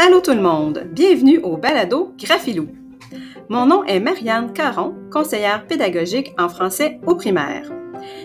Allô 0.00 0.20
tout 0.20 0.32
le 0.32 0.40
monde, 0.40 0.88
bienvenue 0.90 1.38
au 1.38 1.56
balado 1.56 2.12
Graphilou. 2.18 2.66
Mon 3.48 3.66
nom 3.66 3.84
est 3.84 4.00
Marianne 4.00 4.52
Caron, 4.52 4.94
conseillère 5.12 5.66
pédagogique 5.68 6.34
en 6.38 6.48
français 6.48 6.98
au 7.06 7.14
primaire. 7.14 7.70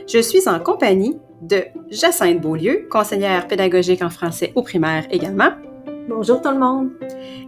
Je 0.07 0.17
suis 0.17 0.49
en 0.49 0.59
compagnie 0.59 1.17
de 1.43 1.65
Jacinthe 1.91 2.41
Beaulieu, 2.41 2.87
conseillère 2.89 3.47
pédagogique 3.47 4.01
en 4.01 4.09
français 4.09 4.51
au 4.55 4.63
primaire 4.63 5.05
également. 5.11 5.51
Bonjour 6.07 6.41
tout 6.41 6.49
le 6.49 6.57
monde. 6.57 6.89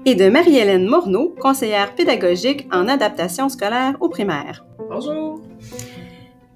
Et 0.06 0.14
de 0.14 0.30
Marie-Hélène 0.30 0.88
Morneau, 0.88 1.34
conseillère 1.40 1.96
pédagogique 1.96 2.68
en 2.72 2.88
adaptation 2.88 3.50
scolaire 3.50 3.96
au 4.00 4.10
primaire. 4.10 4.64
Bonjour. 4.90 5.42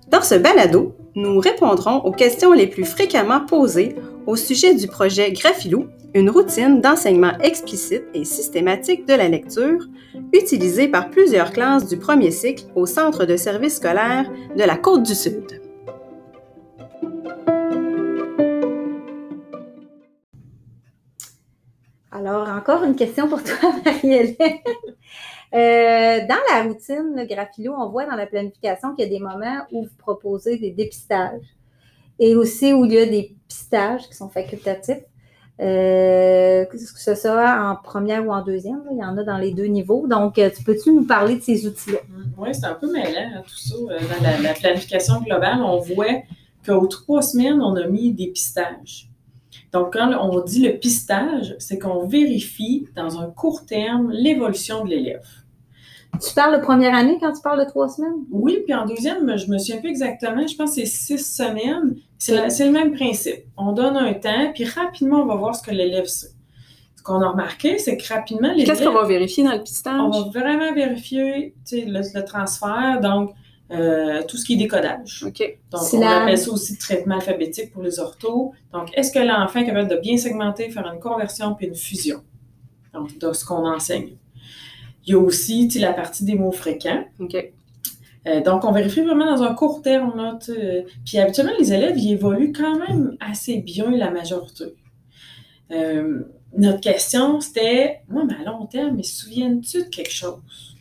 Dans 0.10 0.22
ce 0.22 0.36
balado, 0.36 0.96
nous 1.16 1.40
répondrons 1.40 2.00
aux 2.00 2.12
questions 2.12 2.52
les 2.52 2.68
plus 2.68 2.84
fréquemment 2.84 3.40
posées 3.40 3.96
au 4.28 4.36
sujet 4.36 4.76
du 4.76 4.88
projet 4.88 5.32
Graphilou, 5.32 5.88
une 6.14 6.30
routine 6.30 6.82
d'enseignement 6.82 7.38
explicite 7.42 8.04
et 8.14 8.26
systématique 8.26 9.08
de 9.08 9.14
la 9.14 9.30
lecture, 9.30 9.88
utilisée 10.34 10.88
par 10.88 11.10
plusieurs 11.10 11.52
classes 11.52 11.88
du 11.88 11.98
premier 11.98 12.32
cycle 12.32 12.66
au 12.76 12.86
Centre 12.86 13.26
de 13.26 13.38
services 13.38 13.78
scolaires 13.78 14.30
de 14.58 14.64
la 14.64 14.78
Côte 14.78 15.04
du 15.04 15.16
Sud. 15.16 15.65
Alors, 22.16 22.48
encore 22.48 22.86
une 22.86 22.96
question 22.96 23.28
pour 23.28 23.44
toi, 23.44 23.74
Marie-Hélène. 23.86 24.36
Euh, 25.54 26.20
dans 26.26 26.40
la 26.50 26.64
routine 26.64 27.26
Graphilo, 27.30 27.74
on 27.78 27.90
voit 27.90 28.06
dans 28.06 28.16
la 28.16 28.26
planification 28.26 28.96
qu'il 28.96 29.04
y 29.04 29.08
a 29.08 29.10
des 29.10 29.20
moments 29.20 29.66
où 29.74 29.84
vous 29.84 29.96
proposez 29.98 30.58
des 30.58 30.72
dépistages 30.72 31.44
et 32.18 32.36
aussi 32.36 32.72
où 32.74 32.86
il 32.86 32.94
y 32.94 32.98
a 33.00 33.06
des 33.06 33.36
pistages 33.50 34.08
qui 34.08 34.16
sont 34.16 34.30
facultatifs. 34.30 35.04
Euh, 35.62 36.66
que 36.66 36.78
ce 36.78 37.16
soit 37.16 37.52
en 37.62 37.76
première 37.76 38.26
ou 38.26 38.32
en 38.32 38.44
deuxième, 38.44 38.82
il 38.92 38.98
y 38.98 39.04
en 39.04 39.18
a 39.18 39.24
dans 39.24 39.38
les 39.38 39.52
deux 39.52 39.66
niveaux. 39.66 40.08
Donc, 40.08 40.38
euh, 40.38 40.50
tu 40.56 40.64
peux-tu 40.64 40.94
nous 40.94 41.06
parler 41.06 41.36
de 41.36 41.42
ces 41.42 41.68
outils-là? 41.68 42.00
Oui, 42.38 42.50
c'est 42.54 42.66
un 42.66 42.76
peu 42.76 42.92
mêlant, 42.92 43.30
hein, 43.36 43.44
tout 43.46 43.58
ça. 43.58 43.76
Dans 43.76 44.24
la, 44.24 44.40
la, 44.40 44.54
planification 44.54 45.22
globale, 45.22 45.62
on 45.62 45.80
voit 45.80 46.24
qu'aux 46.66 46.88
trois 46.88 47.22
semaines, 47.22 47.62
on 47.62 47.76
a 47.76 47.88
mis 47.88 48.14
des 48.14 48.28
pistages. 48.28 49.10
Donc, 49.76 49.92
quand 49.92 50.10
on 50.22 50.40
dit 50.40 50.66
le 50.66 50.78
pistage, 50.78 51.54
c'est 51.60 51.78
qu'on 51.78 52.08
vérifie 52.08 52.88
dans 52.96 53.20
un 53.20 53.30
court 53.30 53.66
terme 53.66 54.10
l'évolution 54.10 54.86
de 54.86 54.90
l'élève. 54.92 55.28
Tu 56.26 56.34
parles 56.34 56.58
de 56.58 56.64
première 56.64 56.96
année 56.96 57.18
quand 57.20 57.34
tu 57.34 57.42
parles 57.42 57.60
de 57.60 57.70
trois 57.70 57.90
semaines? 57.90 58.24
Oui, 58.32 58.60
puis 58.64 58.74
en 58.74 58.86
deuxième, 58.86 59.38
je 59.38 59.52
me 59.52 59.58
souviens 59.58 59.82
plus 59.82 59.90
exactement, 59.90 60.48
je 60.48 60.56
pense 60.56 60.70
que 60.70 60.76
c'est 60.76 60.86
six 60.86 61.18
semaines. 61.18 61.98
C'est 62.18 62.66
le 62.66 62.72
même 62.72 62.94
principe. 62.94 63.44
On 63.58 63.74
donne 63.74 63.98
un 63.98 64.14
temps, 64.14 64.54
puis 64.54 64.64
rapidement, 64.64 65.24
on 65.24 65.26
va 65.26 65.36
voir 65.36 65.54
ce 65.54 65.62
que 65.62 65.72
l'élève 65.72 66.06
sait. 66.06 66.32
Ce 66.96 67.04
qu'on 67.04 67.20
a 67.20 67.28
remarqué, 67.28 67.78
c'est 67.78 67.98
que 67.98 68.08
rapidement, 68.08 68.54
l'élève... 68.54 68.68
Qu'est-ce 68.68 68.86
qu'on 68.86 68.94
va 68.94 69.06
vérifier 69.06 69.44
dans 69.44 69.56
le 69.56 69.62
pistage? 69.62 70.00
On 70.00 70.10
va 70.10 70.22
vraiment 70.30 70.74
vérifier 70.74 71.54
le, 71.74 72.18
le 72.18 72.24
transfert, 72.24 73.02
donc 73.02 73.32
euh, 73.72 74.22
tout 74.28 74.38
ce 74.38 74.46
qui 74.46 74.54
est 74.54 74.58
décodage. 74.58 75.22
Donc, 75.72 75.94
on 75.94 76.02
appelle 76.02 76.38
ça 76.38 76.52
aussi 76.52 76.78
traitement 76.78 77.16
alphabétique 77.16 77.72
pour 77.72 77.82
les 77.82 78.00
orthos. 78.00 78.54
Donc, 78.72 78.90
est-ce 78.96 79.12
que 79.12 79.20
l'enfant 79.20 79.60
est 79.60 79.66
capable 79.66 79.90
de 79.90 79.98
bien 79.98 80.18
segmenter, 80.18 80.70
faire 80.70 80.86
une 80.86 81.00
conversion 81.00 81.56
puis 81.56 81.68
une 81.68 81.76
fusion? 81.76 82.22
Donc, 82.94 83.18
de 83.18 83.34
ce 83.34 83.44
qu'on 83.44 83.68
enseigne. 83.68 84.18
Il 85.06 85.12
y 85.12 85.14
a 85.16 85.20
aussi 85.20 85.68
la 85.80 85.94
partie 85.94 86.26
des 86.26 86.36
mots 86.36 86.52
fréquents. 86.52 87.06
Euh, 88.28 88.42
donc, 88.42 88.66
on 88.66 88.72
vérifie 88.72 89.02
vraiment 89.02 89.26
dans 89.26 89.44
un 89.44 89.54
court 89.54 89.82
terme. 89.82 90.14
Là, 90.16 90.38
puis 91.06 91.18
habituellement, 91.18 91.54
les 91.60 91.74
élèves, 91.74 91.98
ils 91.98 92.14
évoluent 92.14 92.54
quand 92.54 92.78
même 92.80 93.18
assez 93.20 93.58
bien 93.58 93.90
la 93.92 94.12
majorité. 94.12 94.76
Euh, 95.72 96.24
notre 96.58 96.82
question, 96.82 97.42
c'était, 97.42 98.02
moi, 98.08 98.24
mais 98.28 98.36
à 98.36 98.50
long 98.50 98.66
terme, 98.66 98.96
mais 98.96 99.04
souviens-tu 99.04 99.84
de 99.84 99.90
quelque 99.90 100.12
chose? 100.12 100.75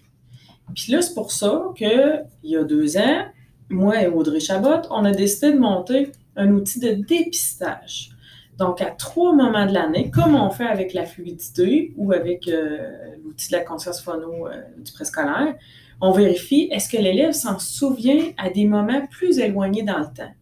Puis 0.74 0.92
là, 0.92 1.02
c'est 1.02 1.14
pour 1.14 1.30
ça 1.30 1.72
qu'il 1.76 2.24
y 2.42 2.56
a 2.56 2.64
deux 2.64 2.96
ans, 2.96 3.24
moi 3.68 4.02
et 4.02 4.08
Audrey 4.08 4.40
Chabot, 4.40 4.86
on 4.90 5.04
a 5.04 5.12
décidé 5.12 5.52
de 5.52 5.58
monter 5.58 6.12
un 6.36 6.50
outil 6.52 6.80
de 6.80 6.92
dépistage. 6.92 8.10
Donc, 8.58 8.80
à 8.80 8.90
trois 8.90 9.34
moments 9.34 9.66
de 9.66 9.72
l'année, 9.72 10.10
comme 10.10 10.36
on 10.36 10.50
fait 10.50 10.66
avec 10.66 10.94
la 10.94 11.04
fluidité 11.04 11.92
ou 11.96 12.12
avec 12.12 12.46
euh, 12.46 13.16
l'outil 13.24 13.48
de 13.50 13.56
la 13.56 13.64
conscience 13.64 14.00
phono 14.00 14.46
euh, 14.46 14.62
du 14.78 14.92
préscolaire, 14.92 15.54
on 16.00 16.12
vérifie 16.12 16.68
est-ce 16.70 16.88
que 16.88 16.96
l'élève 16.96 17.32
s'en 17.32 17.58
souvient 17.58 18.30
à 18.36 18.50
des 18.50 18.66
moments 18.66 19.06
plus 19.08 19.38
éloignés 19.38 19.82
dans 19.82 19.98
le 19.98 20.06
temps? 20.06 20.32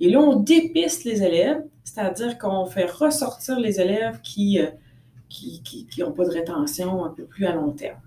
Et 0.00 0.10
là, 0.10 0.20
on 0.20 0.36
dépiste 0.36 1.04
les 1.04 1.22
élèves, 1.22 1.62
c'est-à-dire 1.84 2.38
qu'on 2.38 2.66
fait 2.66 2.86
ressortir 2.86 3.58
les 3.58 3.80
élèves 3.80 4.20
qui 4.22 4.58
n'ont 4.58 4.70
qui, 5.28 5.62
qui, 5.62 6.02
pas 6.02 6.24
de 6.24 6.30
rétention 6.30 7.04
un 7.04 7.10
peu 7.10 7.24
plus 7.24 7.46
à 7.46 7.54
long 7.54 7.72
terme. 7.72 7.98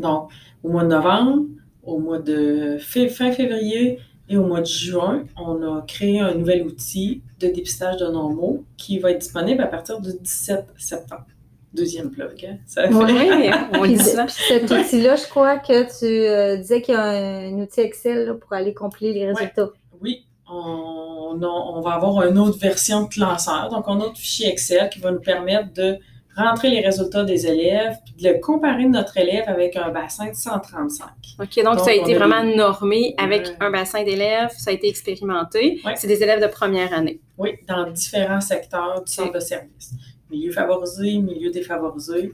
Donc, 0.00 0.30
au 0.62 0.70
mois 0.70 0.84
de 0.84 0.88
novembre, 0.88 1.46
au 1.82 1.98
mois 1.98 2.18
de 2.18 2.78
fin 2.78 3.08
février 3.08 3.98
et 4.28 4.36
au 4.36 4.44
mois 4.44 4.60
de 4.60 4.66
juin, 4.66 5.24
on 5.36 5.62
a 5.62 5.82
créé 5.82 6.20
un 6.20 6.34
nouvel 6.34 6.62
outil 6.62 7.22
de 7.40 7.48
dépistage 7.48 7.96
de 7.96 8.06
normaux 8.06 8.64
qui 8.76 8.98
va 8.98 9.10
être 9.10 9.18
disponible 9.18 9.62
à 9.62 9.66
partir 9.66 10.00
du 10.00 10.10
17 10.12 10.66
septembre. 10.76 11.26
Deuxième 11.72 12.10
plug, 12.10 12.44
hein? 12.44 12.56
Ça 12.66 12.88
fait... 12.88 12.94
Oui, 12.94 13.50
on 13.74 13.86
dit 13.86 13.96
ça. 13.96 14.26
cet 14.28 14.70
outil-là, 14.70 15.16
je 15.16 15.28
crois 15.28 15.58
que 15.58 15.84
tu 15.84 16.04
euh, 16.04 16.56
disais 16.56 16.82
qu'il 16.82 16.94
y 16.94 16.96
a 16.96 17.02
un, 17.02 17.52
outil 17.60 17.80
Excel 17.80 18.36
pour 18.40 18.52
aller 18.52 18.74
compiler 18.74 19.12
les 19.12 19.32
résultats. 19.32 19.70
Oui, 20.00 20.26
on, 20.48 21.38
on, 21.40 21.80
va 21.80 21.92
avoir 21.92 22.26
une 22.28 22.38
autre 22.38 22.58
version 22.58 23.04
de 23.04 23.08
classeur, 23.08 23.68
donc 23.70 23.84
un 23.86 24.00
autre 24.00 24.16
fichier 24.16 24.48
Excel 24.48 24.90
qui 24.90 24.98
va 24.98 25.12
nous 25.12 25.20
permettre 25.20 25.72
de 25.72 25.98
rentrer 26.42 26.68
les 26.68 26.80
résultats 26.80 27.24
des 27.24 27.46
élèves, 27.46 27.96
puis 28.04 28.24
de 28.24 28.28
le 28.28 28.38
comparer 28.38 28.86
notre 28.86 29.16
élève 29.16 29.44
avec 29.46 29.76
un 29.76 29.90
bassin 29.90 30.30
de 30.30 30.34
135. 30.34 31.08
OK, 31.38 31.64
donc, 31.64 31.80
ça 31.80 31.90
a 31.90 31.94
été 31.94 32.14
vraiment 32.14 32.44
normé 32.44 33.14
avec 33.18 33.48
un 33.60 33.70
bassin 33.70 34.02
d'élèves, 34.02 34.50
ça 34.56 34.70
a 34.70 34.74
été 34.74 34.88
expérimenté. 34.88 35.80
C'est 35.96 36.06
des 36.06 36.22
élèves 36.22 36.40
de 36.40 36.46
première 36.46 36.92
année. 36.92 37.20
Oui, 37.38 37.50
dans 37.68 37.90
différents 37.90 38.40
secteurs 38.40 39.02
du 39.04 39.12
centre 39.12 39.32
de 39.32 39.40
service. 39.40 39.92
Milieu 40.30 40.52
favorisé, 40.52 41.18
milieu 41.18 41.50
défavorisé. 41.50 42.32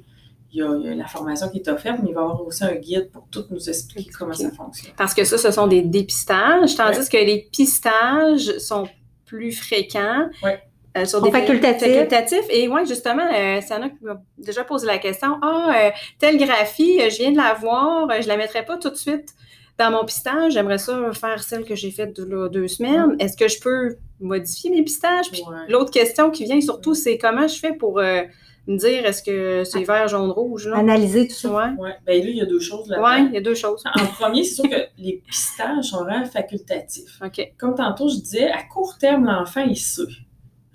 Il 0.53 0.61
y, 0.61 0.63
a, 0.63 0.95
la 0.95 1.07
formation 1.07 1.49
qui 1.51 1.59
est 1.59 1.69
offerte, 1.69 1.99
mais 2.03 2.11
il 2.11 2.15
va 2.15 2.23
y 2.23 2.25
avoir 2.25 2.47
aussi 2.47 2.65
un 2.65 2.75
guide 2.77 3.11
pour 3.13 3.27
tout 3.31 3.45
nous 3.51 3.69
expliquer 3.69 4.11
comment 4.11 4.33
ça 4.33 4.51
fonctionne. 4.51 4.93
Parce 4.97 5.13
que 5.13 5.25
ça, 5.25 5.37
ce 5.37 5.51
sont 5.51 5.67
des 5.67 5.83
dépistages, 5.83 6.77
tandis 6.77 7.09
que 7.09 7.17
les 7.17 7.49
pistages 7.53 8.57
sont 8.59 8.89
plus 9.27 9.53
fréquents. 9.53 10.29
Oui. 10.43 10.53
Euh, 10.97 11.05
sur 11.05 11.21
des 11.21 11.31
facultatifs. 11.31 12.47
Et 12.49 12.69
oui, 12.69 12.87
justement, 12.87 13.27
euh, 13.27 13.61
ça 13.61 13.77
qui 13.77 14.05
m'a 14.05 14.23
déjà 14.39 14.65
posé 14.65 14.87
la 14.87 14.99
question. 14.99 15.39
Ah, 15.43 15.73
euh, 15.77 15.91
telle 16.19 16.39
graphie, 16.39 17.01
euh, 17.01 17.11
je 17.11 17.19
viens 17.19 17.33
de 17.33 17.37
la 17.37 17.55
voir, 17.55 18.09
je 18.21 18.27
la 18.27 18.37
mettrai 18.37 18.65
pas 18.65 18.79
tout 18.79 18.91
de 18.91 18.97
suite 18.97 19.35
dans 19.79 19.91
mon 19.91 20.05
pistage. 20.05 20.55
J'aimerais 20.55 20.79
ça 20.79 20.99
faire 21.13 21.43
celle 21.43 21.65
que 21.65 21.75
j'ai 21.75 21.91
faite 21.91 22.19
de 22.19 22.49
deux 22.49 22.69
semaines. 22.69 23.15
Est-ce 23.19 23.37
que 23.37 23.49
je 23.49 23.61
peux 23.61 23.97
modifier 24.21 24.71
mes 24.71 24.83
pistages? 24.83 25.31
Puis 25.31 25.43
l'autre 25.69 25.91
question 25.91 26.31
qui 26.31 26.45
vient 26.45 26.61
surtout, 26.63 26.95
c'est 26.95 27.19
comment 27.19 27.47
je 27.47 27.59
fais 27.59 27.75
pour 27.75 27.97
me 27.99 28.79
dire 28.79 29.05
est-ce 29.05 29.23
que 29.23 29.65
c'est 29.65 29.85
vert, 29.85 30.09
jaune, 30.09 30.31
rouge? 30.31 30.71
Analyser 30.73 31.29
tout 31.29 31.35
ça. 31.35 31.49
Oui, 31.51 31.85
ouais. 31.85 31.95
ben 32.07 32.25
là, 32.25 32.31
il 32.31 32.37
y 32.37 32.41
a 32.41 32.47
deux 32.47 32.59
choses 32.59 32.89
là 32.89 33.03
Oui, 33.03 33.27
il 33.29 33.35
y 33.35 33.37
a 33.37 33.43
deux 33.43 33.55
choses. 33.55 33.85
En 33.95 34.07
premier, 34.07 34.45
c'est 34.45 34.63
sûr 34.63 34.71
que 34.71 34.87
les 34.97 35.23
pistages 35.27 35.85
sont 35.85 36.05
vraiment 36.05 36.25
facultatifs. 36.25 37.21
OK. 37.23 37.53
Comme 37.59 37.75
tantôt, 37.75 38.09
je 38.09 38.17
disais, 38.17 38.51
à 38.51 38.63
court 38.63 38.97
terme, 38.97 39.27
l'enfant, 39.27 39.61
il 39.61 39.77
sait 39.77 40.05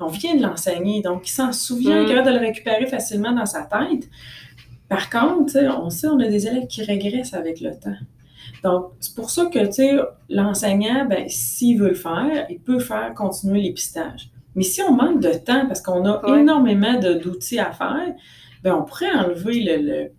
on 0.01 0.07
vient 0.07 0.35
de 0.35 0.41
l'enseigner, 0.41 1.01
donc 1.01 1.28
il 1.28 1.31
s'en 1.31 1.51
souvient, 1.51 2.01
il 2.03 2.12
est 2.12 2.23
de 2.23 2.29
le 2.29 2.39
récupérer 2.39 2.88
facilement 2.88 3.31
dans 3.31 3.45
sa 3.45 3.62
tête. 3.62 4.09
Par 4.89 5.09
contre, 5.09 5.57
on 5.81 5.89
sait, 5.89 6.07
on 6.07 6.19
a 6.19 6.28
des 6.28 6.47
élèves 6.47 6.67
qui 6.67 6.84
régressent 6.84 7.34
avec 7.34 7.62
le 7.62 7.72
temps. 7.72 7.95
Donc, 8.63 8.91
c'est 9.00 9.16
pour 9.16 9.29
ça 9.29 9.45
que 9.45 9.59
l'enseignant, 10.29 11.06
ben, 11.06 11.28
s'il 11.28 11.79
veut 11.79 11.89
le 11.89 11.95
faire, 11.95 12.45
il 12.50 12.59
peut 12.59 12.79
faire 12.79 13.13
continuer 13.13 13.62
l'épistage. 13.62 14.30
Mais 14.56 14.63
si 14.63 14.81
on 14.81 14.94
manque 14.94 15.21
de 15.21 15.33
temps, 15.33 15.65
parce 15.68 15.81
qu'on 15.81 16.06
a 16.06 16.21
énormément 16.38 17.00
d'outils 17.00 17.59
à 17.59 17.71
faire, 17.71 18.13
ben, 18.63 18.75
on 18.75 18.83
pourrait 18.83 19.12
enlever 19.13 20.12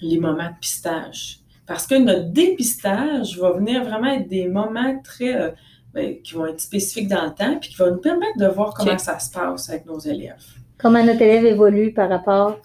les 0.00 0.18
moments 0.18 0.48
de 0.50 0.58
pistage. 0.60 1.40
Parce 1.66 1.86
que 1.86 1.96
notre 1.96 2.30
dépistage 2.30 3.38
va 3.38 3.52
venir 3.52 3.84
vraiment 3.84 4.12
être 4.12 4.28
des 4.28 4.46
moments 4.46 5.00
très 5.02 5.34
euh, 5.34 5.50
ben, 5.94 6.20
qui 6.22 6.34
vont 6.34 6.46
être 6.46 6.60
spécifiques 6.60 7.08
dans 7.08 7.24
le 7.24 7.34
temps, 7.34 7.58
puis 7.58 7.70
qui 7.70 7.76
vont 7.76 7.90
nous 7.90 8.00
permettre 8.00 8.38
de 8.38 8.46
voir 8.46 8.74
comment 8.74 8.98
ça 8.98 9.18
se 9.18 9.30
passe 9.30 9.70
avec 9.70 9.86
nos 9.86 9.98
élèves. 9.98 10.44
Comment 10.78 11.02
notre 11.02 11.22
élève 11.22 11.46
évolue 11.46 11.92
par 11.92 12.08
rapport 12.08 12.58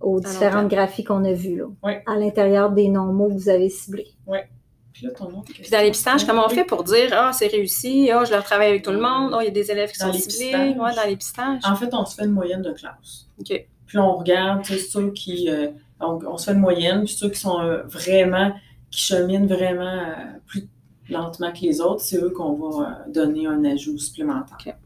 aux 0.00 0.20
différentes 0.20 0.68
graphies 0.68 1.04
qu'on 1.04 1.24
a 1.24 1.32
vues, 1.32 1.58
là, 1.58 2.00
à 2.06 2.16
l'intérieur 2.16 2.70
des 2.70 2.88
non-mots 2.88 3.28
que 3.28 3.34
vous 3.34 3.48
avez 3.48 3.68
ciblés. 3.68 4.08
Oui. 4.26 4.38
Puis 4.92 5.06
là, 5.06 5.12
ton 5.12 5.26
Puis 5.42 5.70
dans 5.70 5.80
les 5.80 5.90
pistages, 5.90 6.26
comment 6.26 6.46
on 6.46 6.48
fait 6.48 6.64
pour 6.64 6.84
dire 6.84 7.10
Ah, 7.12 7.32
c'est 7.32 7.46
réussi, 7.46 8.10
ah, 8.10 8.24
je 8.24 8.32
leur 8.32 8.44
travaille 8.44 8.68
avec 8.68 8.82
tout 8.82 8.90
le 8.90 9.00
monde, 9.00 9.32
ah, 9.34 9.38
il 9.40 9.46
y 9.46 9.48
a 9.48 9.52
des 9.52 9.70
élèves 9.70 9.90
qui 9.90 9.98
sont 9.98 10.12
ciblés, 10.12 10.74
ouais, 10.78 10.94
dans 10.94 11.06
les 11.06 11.16
pistages. 11.16 11.60
En 11.64 11.76
fait, 11.76 11.92
on 11.92 12.04
se 12.04 12.14
fait 12.14 12.24
une 12.24 12.32
moyenne 12.32 12.62
de 12.62 12.72
classe. 12.72 13.26
OK. 13.38 13.66
Puis 13.86 13.98
on 13.98 14.16
regarde 14.16 14.64
ceux 14.64 15.10
qui. 15.10 15.50
Euh, 15.50 15.68
on, 16.00 16.38
se 16.38 16.46
fait 16.46 16.52
une 16.52 16.60
moyenne, 16.60 17.04
puis 17.04 17.14
ceux 17.14 17.28
qui 17.28 17.38
sont 17.38 17.60
euh, 17.60 17.82
vraiment, 17.84 18.52
qui 18.90 19.00
cheminent 19.00 19.46
vraiment 19.46 19.82
euh, 19.82 20.14
plus 20.46 20.68
lentement 21.10 21.52
que 21.52 21.60
les 21.60 21.80
autres, 21.80 22.00
c'est 22.00 22.16
eux 22.22 22.30
qu'on 22.30 22.52
va 22.54 22.82
euh, 23.06 23.10
donner 23.12 23.46
un 23.46 23.64
ajout 23.64 23.98
supplémentaire. 23.98 24.76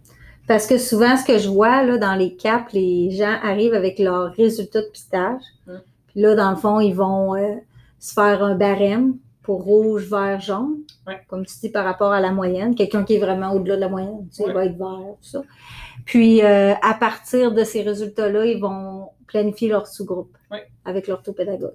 Parce 0.47 0.67
que 0.67 0.77
souvent, 0.79 1.17
ce 1.17 1.25
que 1.25 1.39
je 1.39 1.49
vois 1.49 1.83
là, 1.85 1.97
dans 1.99 2.15
les 2.15 2.35
CAP, 2.37 2.71
les 2.73 3.11
gens 3.11 3.37
arrivent 3.43 3.75
avec 3.75 3.99
leurs 3.99 4.33
résultats 4.35 4.83
de 4.83 4.87
pistage. 4.93 5.41
Hum. 5.69 5.81
Puis 6.09 6.21
là, 6.21 6.35
dans 6.35 6.51
le 6.51 6.57
fond, 6.57 6.81
ils 6.81 6.95
vont 6.95 7.35
euh, 7.35 7.55
se 7.99 8.13
faire 8.13 8.43
un 8.43 8.55
barème 8.55 9.17
pour 9.43 9.63
rouge, 9.63 10.09
vert, 10.09 10.41
jaune. 10.41 10.79
Ouais. 11.07 11.21
Comme 11.29 11.45
tu 11.45 11.55
dis, 11.61 11.69
par 11.71 11.85
rapport 11.85 12.13
à 12.13 12.21
la 12.21 12.31
moyenne. 12.31 12.75
Quelqu'un 12.75 13.05
qui 13.05 13.15
est 13.15 13.19
vraiment 13.19 13.53
au-delà 13.53 13.77
de 13.77 13.81
la 13.83 13.89
moyenne, 13.89 14.27
tu 14.31 14.37
sais, 14.37 14.45
il 14.47 14.53
va 14.55 14.65
être 14.65 14.77
vert, 14.79 14.89
tout 15.21 15.29
ça. 15.29 15.43
Puis, 16.07 16.43
euh, 16.43 16.73
à 16.83 16.95
partir 16.95 17.53
de 17.53 17.63
ces 17.65 17.83
résultats-là, 17.83 18.47
ils 18.47 18.61
vont 18.61 19.09
planifier 19.27 19.69
leur 19.69 19.87
sous-groupe 19.87 20.35
Ouais. 20.51 20.65
avec 20.85 21.09
l'orthopédagogue. 21.09 21.75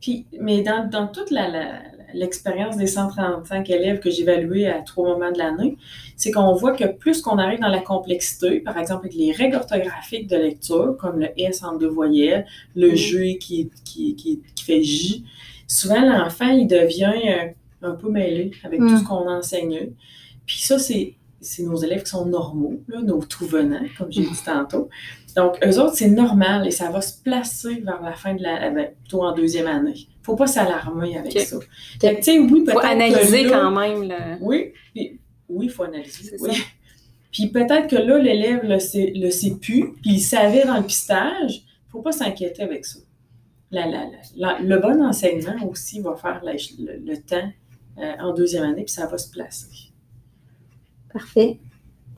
Puis, 0.00 0.26
mais 0.40 0.62
dans, 0.62 0.88
dans 0.88 1.08
toute 1.08 1.30
la- 1.30 1.48
la- 1.48 1.80
l'expérience 2.14 2.76
des 2.76 2.86
135 2.86 3.68
élèves 3.70 4.00
que 4.00 4.10
j'évaluais 4.10 4.66
à 4.66 4.80
trois 4.82 5.08
moments 5.08 5.32
de 5.32 5.38
l'année, 5.38 5.76
c'est 6.16 6.30
qu'on 6.30 6.54
voit 6.54 6.72
que 6.72 6.84
plus 6.84 7.20
qu'on 7.20 7.38
arrive 7.38 7.60
dans 7.60 7.68
la 7.68 7.80
complexité, 7.80 8.60
par 8.60 8.78
exemple 8.78 9.06
avec 9.06 9.14
les 9.16 9.32
règles 9.32 9.56
orthographiques 9.56 10.28
de 10.28 10.36
lecture, 10.36 10.96
comme 10.98 11.18
le 11.20 11.28
S 11.36 11.62
en 11.62 11.76
deux 11.76 11.88
voyelles, 11.88 12.46
le 12.74 12.92
Mm. 12.92 12.96
G 12.96 13.38
qui, 13.38 13.70
qui, 13.84 14.14
qui, 14.16 14.40
qui 14.54 14.64
fait 14.64 14.82
J, 14.82 15.24
souvent 15.66 16.00
l'enfant, 16.00 16.48
il 16.50 16.66
devient 16.66 17.12
euh, 17.28 17.88
un 17.88 17.94
peu 17.94 18.08
mêlé 18.10 18.50
avec 18.64 18.80
Mm. 18.80 18.88
tout 18.88 18.98
ce 18.98 19.04
qu'on 19.04 19.28
enseigne. 19.30 19.90
Puis 20.46 20.58
ça, 20.60 20.78
c'est 20.78 21.14
c'est 21.44 21.64
nos 21.64 21.74
élèves 21.76 22.04
qui 22.04 22.10
sont 22.10 22.24
normaux, 22.24 22.80
là, 22.86 23.02
nos 23.02 23.20
tout-venants, 23.24 23.84
comme 23.98 24.12
j'ai 24.12 24.22
dit 24.22 24.42
tantôt. 24.46 24.88
Donc, 25.34 25.58
eux 25.66 25.76
autres, 25.80 25.96
c'est 25.96 26.06
normal 26.08 26.68
et 26.68 26.70
ça 26.70 26.88
va 26.88 27.00
se 27.00 27.20
placer 27.20 27.80
vers 27.84 28.00
la 28.00 28.12
fin 28.12 28.34
de 28.34 28.42
la, 28.44 28.70
ben, 28.70 28.90
plutôt 29.02 29.24
en 29.24 29.32
deuxième 29.34 29.66
année. 29.66 30.06
Faut 30.22 30.36
pas 30.36 30.46
s'alarmer 30.46 31.18
avec 31.18 31.38
ça. 31.40 31.58
Fait 32.00 32.14
que, 32.14 32.16
tu 32.18 32.22
sais, 32.24 32.38
oui, 32.38 32.48
Il 32.58 32.64
peut-être. 32.64 32.72
faut 32.80 32.86
analyser 32.86 33.44
que 33.44 33.50
là- 33.50 33.60
quand 33.60 33.70
même. 33.72 34.38
Oui, 34.40 34.72
puis- 34.94 35.18
oui, 35.48 35.66
il 35.66 35.70
faut 35.70 35.82
analyser. 35.84 36.36
Oui. 36.40 36.54
ça. 36.54 36.62
Puis 37.32 37.46
peut-être 37.48 37.88
que 37.88 37.96
là, 37.96 38.18
l'élève 38.18 38.62
le 38.62 38.78
sait, 38.78 39.10
le 39.16 39.30
sait 39.30 39.54
plus, 39.58 39.94
puis 40.02 40.10
il 40.16 40.20
savait 40.20 40.64
dans 40.66 40.76
le 40.76 40.82
pistage. 40.82 41.62
faut 41.90 42.02
pas 42.02 42.12
s'inquiéter 42.12 42.62
avec 42.62 42.84
ça. 42.84 42.98
La- 43.70 43.86
la- 43.86 44.04
la- 44.04 44.08
la- 44.36 44.58
le 44.60 44.78
bon 44.78 45.02
enseignement 45.02 45.56
aussi 45.70 46.00
va 46.00 46.14
faire 46.14 46.40
la- 46.44 46.52
le, 46.52 46.98
le 47.04 47.16
temps 47.16 47.50
euh, 47.98 48.12
en 48.20 48.32
deuxième 48.34 48.64
année, 48.64 48.84
puis 48.84 48.92
ça 48.92 49.06
va 49.06 49.16
se 49.18 49.30
placer. 49.30 49.68
Parfait. 51.12 51.58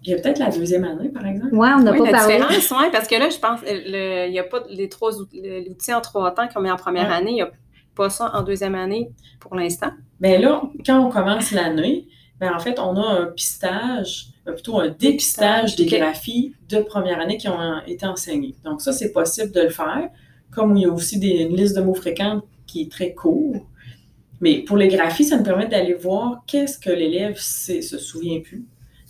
Il 0.03 0.11
y 0.11 0.15
a 0.15 0.19
peut-être 0.19 0.39
la 0.39 0.51
deuxième 0.51 0.85
année, 0.85 1.09
par 1.09 1.27
exemple. 1.27 1.55
Ouais, 1.55 1.71
on 1.77 1.81
n'a 1.81 1.93
Oui, 1.93 1.99
pas 1.99 2.05
la 2.07 2.19
parlé. 2.19 2.35
différence, 2.37 2.71
oui, 2.73 2.87
parce 2.93 3.09
que 3.09 3.15
là, 3.15 3.31
je 3.31 3.39
pense, 3.39 3.61
euh, 3.63 3.81
le- 3.87 4.27
il 4.29 4.33
n'y 4.33 4.39
a 4.39 4.45
pas 4.45 4.63
les 4.69 4.89
trois 4.89 5.17
out- 5.19 5.29
le- 5.33 5.67
l'outil 5.69 5.95
en 5.95 6.01
trois 6.01 6.31
temps 6.33 6.47
qu'on 6.49 6.61
met 6.61 6.71
en 6.71 6.77
première 6.77 7.09
Ouais. 7.09 7.15
année, 7.15 7.31
il 7.31 7.35
n'y 7.35 7.43
a 7.43 7.51
pas 7.95 8.11
ça 8.11 8.31
en 8.35 8.43
deuxième 8.43 8.75
année 8.75 9.11
pour 9.41 9.55
l'instant. 9.55 9.91
Bien 10.21 10.39
là, 10.39 10.63
quand 10.85 10.99
on 11.07 11.11
commence 11.11 11.51
l'année, 11.53 12.07
ben 12.41 12.53
en 12.55 12.59
fait, 12.59 12.79
on 12.79 12.97
a 12.97 13.07
un 13.23 13.27
pistage, 13.27 14.29
euh, 14.49 14.53
plutôt 14.53 14.79
un 14.81 14.89
dépistage 14.89 15.77
des 15.77 15.87
graphies 15.87 16.55
de 16.69 16.79
première 16.81 17.21
année 17.21 17.37
qui 17.37 17.49
ont 17.49 17.81
été 17.87 18.07
enseignées. 18.07 18.55
Donc 18.65 18.81
ça, 18.81 18.93
c'est 18.93 19.13
possible 19.13 19.53
de 19.53 19.61
le 19.63 19.69
faire, 19.71 20.09
comme 20.51 20.77
il 20.77 20.83
y 20.83 20.87
a 20.87 20.91
aussi 20.93 21.19
des, 21.19 21.43
une 21.43 21.57
liste 21.57 21.77
de 21.77 21.83
mots 21.83 21.95
fréquents 21.95 22.43
qui 22.67 22.83
est 22.83 22.91
très 22.91 23.13
court. 23.15 23.57
Mais 24.41 24.59
pour 24.63 24.77
les 24.77 24.89
graphies, 24.89 25.25
ça 25.25 25.37
nous 25.37 25.45
permet 25.45 25.67
d'aller 25.69 25.95
voir 25.95 26.43
qu'est-ce 26.47 26.79
que 26.79 26.91
l'élève 26.91 27.37
sait- 27.39 27.83
se 27.83 27.99
souvient 27.99 28.41
plus 28.41 28.65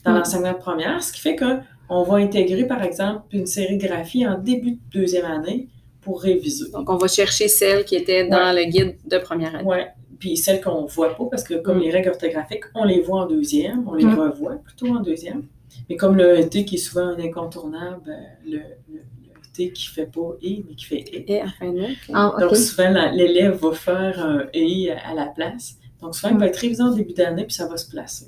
dans 0.04 0.12
Mm. 0.12 0.16
l'enseignement 0.18 0.52
de 0.52 0.58
première, 0.58 1.02
ce 1.02 1.12
qui 1.12 1.20
fait 1.20 1.34
qu'on 1.36 2.02
va 2.02 2.16
intégrer, 2.16 2.66
par 2.66 2.82
exemple, 2.82 3.22
une 3.32 3.46
série 3.46 3.78
de 3.78 3.86
graphies 3.86 4.26
en 4.26 4.38
début 4.38 4.72
de 4.72 4.78
deuxième 4.92 5.24
année 5.24 5.68
pour 6.04 6.20
réviser. 6.22 6.70
Donc, 6.70 6.88
on 6.90 6.96
va 6.96 7.08
chercher 7.08 7.48
celles 7.48 7.84
qui 7.84 7.96
étaient 7.96 8.28
dans 8.28 8.52
le 8.54 8.64
guide 8.64 8.96
de 9.06 9.18
première 9.18 9.54
année. 9.54 9.64
Ouais. 9.64 9.86
Puis 10.18 10.36
celles 10.36 10.60
qu'on 10.60 10.84
voit 10.86 11.14
pas, 11.16 11.24
parce 11.30 11.42
que 11.44 11.54
comme 11.54 11.78
Mm. 11.78 11.82
les 11.82 11.90
règles 11.90 12.10
orthographiques, 12.10 12.64
on 12.74 12.84
les 12.84 13.00
voit 13.00 13.22
en 13.22 13.26
deuxième, 13.26 13.86
on 13.88 13.94
les 13.94 14.04
Mm. 14.04 14.18
revoit 14.18 14.54
plutôt 14.64 14.86
en 14.88 15.00
deuxième. 15.00 15.44
Mais 15.90 15.96
comme 15.96 16.16
le 16.16 16.48
T 16.48 16.64
qui 16.64 16.76
est 16.76 16.78
souvent 16.78 17.08
un 17.08 17.18
incontournable, 17.18 18.00
ben, 18.06 18.20
le, 18.46 18.58
le- 18.90 19.00
le 19.24 19.56
T 19.56 19.70
qui 19.72 19.86
fait 19.88 20.06
pas 20.06 20.30
et, 20.40 20.64
mais 20.66 20.74
qui 20.76 20.84
fait 20.84 20.98
et. 21.12 21.32
Et 21.34 21.42
en 21.42 21.48
fin 21.58 21.70
de 21.72 21.78
mois. 21.80 21.88
Ah, 22.12 22.32
Donc 22.40 22.56
souvent, 22.56 23.10
l'élève 23.12 23.54
va 23.60 23.72
faire 23.72 24.24
un 24.24 24.44
et 24.54 24.90
à 24.92 25.14
la 25.14 25.26
place. 25.26 25.74
Donc 26.00 26.14
souvent, 26.14 26.32
il 26.34 26.38
va 26.38 26.46
être 26.46 26.56
révisé 26.58 26.82
en 26.82 26.90
début 26.92 27.12
d'année, 27.14 27.44
puis 27.44 27.54
ça 27.54 27.66
va 27.66 27.76
se 27.76 27.88
placer. 27.90 28.26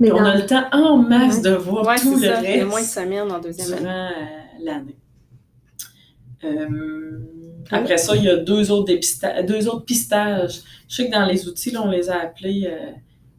Mais 0.00 0.10
on 0.12 0.18
a 0.24 0.34
le 0.36 0.44
temps 0.46 0.64
en 0.72 0.96
masse 0.96 1.40
de 1.42 1.50
voir 1.50 1.86
Ouais, 1.86 1.96
tout 1.96 2.14
le 2.16 2.22
ça. 2.26 2.40
Il 2.42 2.56
y 2.56 2.60
a 2.60 2.64
moins 2.64 2.74
de 2.80 2.84
reste 2.84 2.94
semaines 2.94 3.30
en 3.30 3.38
deuxième 3.38 3.72
année. 3.74 3.80
durant 3.82 4.06
euh, 4.08 4.64
l'année. 4.64 4.96
Euh, 6.44 7.18
après 7.70 7.98
ça, 7.98 8.16
il 8.16 8.24
y 8.24 8.28
a 8.30 8.36
deux 8.36 8.70
autres, 8.70 8.92
deux 9.42 9.68
autres 9.68 9.84
pistages. 9.84 10.60
Je 10.88 10.94
sais 10.94 11.06
que 11.06 11.12
dans 11.12 11.26
les 11.26 11.46
outils, 11.48 11.70
là, 11.70 11.82
on 11.84 11.90
les 11.90 12.08
a 12.08 12.20
appelés 12.22 12.66
euh, 12.66 12.90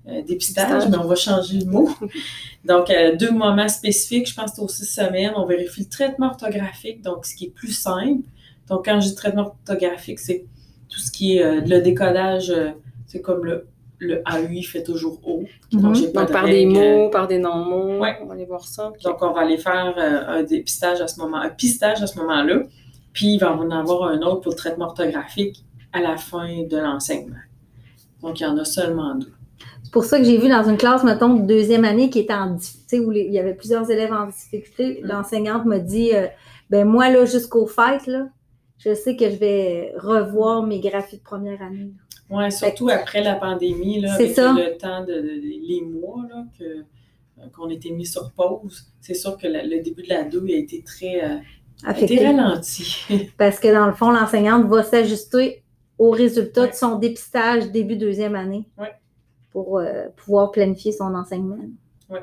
euh, 0.08 0.22
dépistages, 0.22 0.68
Dépistage. 0.84 0.90
mais 0.90 0.98
on 0.98 1.08
va 1.08 1.16
changer 1.16 1.60
le 1.60 1.66
mot. 1.66 1.90
Donc, 2.66 2.90
euh, 2.90 3.16
deux 3.16 3.32
moments 3.32 3.68
spécifiques, 3.68 4.30
je 4.30 4.36
pense 4.36 4.52
que 4.52 4.56
c'est 4.58 4.62
aux 4.62 4.68
six 4.68 4.86
semaines. 4.86 5.32
On 5.36 5.46
vérifie 5.46 5.82
le 5.82 5.90
traitement 5.90 6.28
orthographique, 6.28 7.02
donc 7.02 7.26
ce 7.26 7.36
qui 7.36 7.46
est 7.46 7.50
plus 7.54 7.72
simple. 7.72 8.22
Donc, 8.70 8.86
quand 8.86 9.00
je 9.02 9.08
dis 9.08 9.16
traitement 9.16 9.48
orthographique, 9.48 10.20
c'est 10.20 10.46
tout 10.90 11.00
ce 11.00 11.12
qui 11.12 11.38
est 11.38 11.44
euh, 11.44 11.62
le 11.62 11.82
décodage, 11.82 12.54
c'est 13.08 13.22
comme 13.22 13.44
le, 13.46 13.66
le 13.98 14.22
AUI 14.32 14.62
fait 14.64 14.84
toujours 14.84 15.20
O. 15.26 15.44
Donc, 15.72 15.84
Mhm. 15.84 15.96
j'ai 15.96 16.08
pas 16.10 16.20
Donc, 16.22 16.28
de 16.30 16.34
par 16.34 16.46
des 16.46 16.66
mots, 16.66 17.10
par 17.10 17.28
des 17.28 17.38
non-mots. 17.40 18.00
Ouais. 18.00 18.18
On 18.22 18.26
va 18.26 18.34
aller 18.34 18.46
voir 18.46 18.64
ça. 18.68 18.92
Donc, 19.04 19.22
on 19.24 19.32
va 19.32 19.42
aller 19.42 19.58
faire 19.58 19.96
un 19.98 20.44
dépistage 20.44 21.02
à 21.02 21.08
ce 21.08 21.20
moment, 21.20 21.38
un 21.38 21.50
pistage 21.50 22.04
à 22.04 22.08
ce 22.08 22.18
moment-là. 22.20 22.64
Puis, 23.20 23.34
il 23.34 23.38
va 23.38 23.52
en 23.54 23.70
avoir 23.70 24.04
un 24.10 24.22
autre 24.22 24.40
pour 24.42 24.52
le 24.54 24.58
traitement 24.58 24.86
orthographique 24.86 25.66
à 25.92 26.00
la 26.00 26.16
fin 26.16 26.64
de 26.64 26.78
l'enseignement. 26.78 27.36
Donc, 28.22 28.40
il 28.40 28.44
y 28.44 28.46
en 28.46 28.58
a 28.58 28.64
seulement 28.64 29.14
deux. 29.16 29.34
C'est 29.84 29.92
pour 29.92 30.06
ça 30.06 30.20
que 30.20 30.24
j'ai 30.24 30.38
vu 30.38 30.48
dans 30.48 30.64
une 30.70 30.78
classe, 30.78 31.04
mettons, 31.04 31.34
de 31.36 31.46
deuxième 31.46 31.84
année 31.84 32.10
qui 32.10 32.20
était 32.20 32.34
en 32.34 32.52
difficulté, 32.52 33.00
où 33.02 33.10
les- 33.12 33.26
il 33.26 33.34
y 33.34 33.40
avait 33.40 33.56
plusieurs 33.56 33.90
élèves 33.92 34.14
en 34.14 34.28
difficulté. 34.28 35.02
Mm. 35.04 35.08
L'enseignante 35.08 35.66
m'a 35.66 35.80
dit 35.80 36.16
euh, 36.16 36.28
ben 36.70 36.88
moi, 36.88 37.10
là, 37.10 37.26
jusqu'aux 37.26 37.68
fêtes, 37.68 38.08
là, 38.08 38.30
je 38.78 38.94
sais 38.94 39.18
que 39.18 39.30
je 39.30 39.36
vais 39.36 39.94
revoir 39.98 40.64
mes 40.64 40.80
graphies 40.80 41.18
de 41.18 41.24
première 41.24 41.62
année. 41.62 41.92
Ouais, 42.30 42.52
surtout 42.52 42.88
après 42.90 43.22
la 43.22 43.36
pandémie, 43.36 44.00
là, 44.00 44.14
avec 44.14 44.34
ça. 44.34 44.54
le 44.54 44.78
temps 44.78 45.02
de, 45.04 45.14
de- 45.14 45.42
les 45.68 45.82
mois 45.82 46.24
là, 46.30 46.46
que, 46.58 46.64
euh, 46.64 47.48
qu'on 47.54 47.70
était 47.70 47.90
mis 47.90 48.06
sur 48.06 48.32
pause. 48.32 48.86
C'est 49.02 49.16
sûr 49.16 49.38
que 49.38 49.48
la- 49.48 49.64
le 49.66 49.82
début 49.82 50.04
de 50.04 50.10
la 50.10 50.24
2 50.24 50.46
a 50.48 50.52
été 50.58 50.84
très 50.84 51.24
euh, 51.24 51.38
Affectée. 51.86 52.26
ralenti. 52.26 53.06
Parce 53.38 53.60
que 53.60 53.72
dans 53.74 53.86
le 53.88 53.94
fond, 53.94 54.12
l'enseignante 54.12 54.66
va 54.68 54.84
s'ajuster 54.84 55.64
aux 55.98 56.12
résultats 56.12 56.64
Ouais. 56.64 56.70
de 56.70 56.74
son 56.76 56.96
dépistage 56.98 57.72
début 57.72 57.96
deuxième 57.98 58.36
année 58.36 58.68
Ouais. 58.78 58.94
pour 59.52 59.80
euh, 59.80 60.08
pouvoir 60.16 60.52
planifier 60.52 60.92
son 60.92 61.14
enseignement. 61.16 61.58
Ouais. 62.10 62.22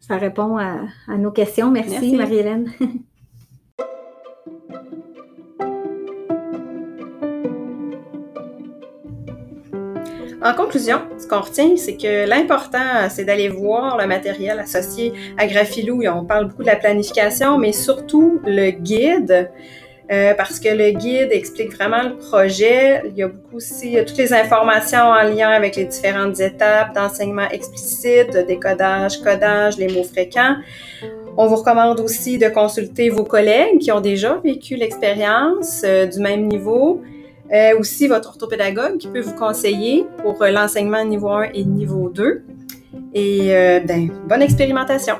Ça 0.00 0.16
répond 0.16 0.56
à, 0.56 0.86
à 1.06 1.18
nos 1.18 1.30
questions. 1.30 1.70
Merci, 1.70 1.90
Merci. 1.92 2.16
Marie-Hélène. 2.16 2.72
En 10.40 10.54
conclusion, 10.54 11.00
ce 11.18 11.26
qu'on 11.26 11.40
retient, 11.40 11.76
c'est 11.76 11.96
que 11.96 12.28
l'important, 12.28 13.08
c'est 13.10 13.24
d'aller 13.24 13.48
voir 13.48 13.98
le 13.98 14.06
matériel 14.06 14.60
associé 14.60 15.12
à 15.36 15.48
Graphilou. 15.48 16.02
On 16.06 16.24
parle 16.24 16.46
beaucoup 16.46 16.62
de 16.62 16.68
la 16.68 16.76
planification, 16.76 17.58
mais 17.58 17.72
surtout 17.72 18.40
le 18.44 18.70
guide, 18.70 19.50
euh, 20.12 20.34
parce 20.34 20.60
que 20.60 20.68
le 20.68 20.92
guide 20.92 21.30
explique 21.32 21.74
vraiment 21.74 22.04
le 22.04 22.16
projet. 22.16 23.02
Il 23.06 23.18
y 23.18 23.24
a 23.24 23.28
beaucoup 23.28 23.56
aussi 23.56 23.98
euh, 23.98 24.04
toutes 24.06 24.16
les 24.16 24.32
informations 24.32 25.08
en 25.08 25.24
lien 25.24 25.48
avec 25.48 25.74
les 25.74 25.86
différentes 25.86 26.38
étapes 26.38 26.94
d'enseignement 26.94 27.48
explicite, 27.50 28.32
de 28.32 28.42
décodage, 28.42 29.20
codage, 29.20 29.76
les 29.76 29.88
mots 29.88 30.04
fréquents. 30.04 30.54
On 31.36 31.46
vous 31.46 31.56
recommande 31.56 31.98
aussi 31.98 32.38
de 32.38 32.48
consulter 32.48 33.10
vos 33.10 33.24
collègues 33.24 33.80
qui 33.80 33.90
ont 33.90 34.00
déjà 34.00 34.40
vécu 34.44 34.76
l'expérience 34.76 35.82
euh, 35.84 36.06
du 36.06 36.20
même 36.20 36.46
niveau. 36.46 37.02
Euh, 37.52 37.78
aussi 37.78 38.08
votre 38.08 38.28
orthopédagogue 38.28 38.98
qui 38.98 39.08
peut 39.08 39.20
vous 39.20 39.34
conseiller 39.34 40.06
pour 40.18 40.42
euh, 40.42 40.50
l'enseignement 40.50 41.04
niveau 41.04 41.30
1 41.30 41.50
et 41.54 41.64
niveau 41.64 42.10
2. 42.10 42.42
Et 43.14 43.56
euh, 43.56 43.80
ben, 43.80 44.10
bonne 44.28 44.42
expérimentation! 44.42 45.14